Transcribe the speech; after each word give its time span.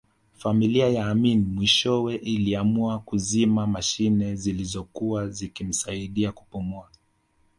Familia 0.33 0.87
ya 0.89 1.07
Amin 1.07 1.45
mwishowe 1.45 2.15
iliamua 2.15 2.99
kuzima 2.99 3.67
mashine 3.67 4.35
zilizokuwa 4.35 5.27
zikimsaidia 5.29 6.31
kupumua 6.31 6.89